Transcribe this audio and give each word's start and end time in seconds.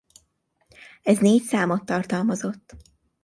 Ez 1.03 1.17
négy 1.17 1.41
számot 1.41 1.85
tartalmazott. 1.85 2.75